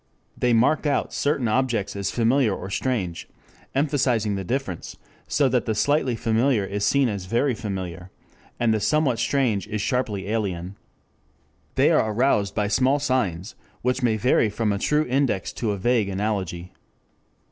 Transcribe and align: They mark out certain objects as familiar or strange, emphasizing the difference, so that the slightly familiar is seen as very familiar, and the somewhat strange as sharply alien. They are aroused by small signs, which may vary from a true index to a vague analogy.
They 0.35 0.51
mark 0.51 0.87
out 0.87 1.13
certain 1.13 1.47
objects 1.47 1.95
as 1.95 2.09
familiar 2.09 2.55
or 2.55 2.71
strange, 2.71 3.29
emphasizing 3.75 4.33
the 4.33 4.43
difference, 4.43 4.97
so 5.27 5.47
that 5.49 5.67
the 5.67 5.75
slightly 5.75 6.15
familiar 6.15 6.65
is 6.65 6.83
seen 6.83 7.07
as 7.07 7.25
very 7.27 7.53
familiar, 7.53 8.09
and 8.59 8.73
the 8.73 8.79
somewhat 8.79 9.19
strange 9.19 9.67
as 9.67 9.79
sharply 9.79 10.27
alien. 10.27 10.75
They 11.75 11.91
are 11.91 12.11
aroused 12.13 12.55
by 12.55 12.67
small 12.67 12.97
signs, 12.97 13.53
which 13.83 14.01
may 14.01 14.17
vary 14.17 14.49
from 14.49 14.71
a 14.71 14.79
true 14.79 15.05
index 15.05 15.53
to 15.53 15.69
a 15.69 15.77
vague 15.77 16.09
analogy. 16.09 16.71